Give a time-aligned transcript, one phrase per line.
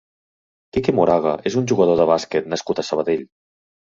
[0.77, 3.23] Quique Moraga és un jugador de bàsquet nascut a Sabadell.